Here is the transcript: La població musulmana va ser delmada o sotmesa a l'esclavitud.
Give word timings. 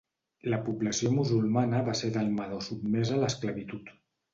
La 0.53 0.57
població 0.69 1.11
musulmana 1.19 1.85
va 1.91 1.95
ser 2.03 2.13
delmada 2.19 2.61
o 2.61 2.67
sotmesa 2.73 3.19
a 3.19 3.25
l'esclavitud. 3.25 3.99